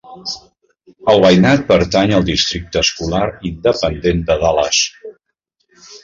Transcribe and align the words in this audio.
El 1.11 1.19
veïnat 1.25 1.59
pertany 1.71 2.13
al 2.19 2.23
districte 2.29 2.81
escolar 2.85 3.27
independent 3.49 4.23
de 4.31 4.39
Dallas. 4.45 4.81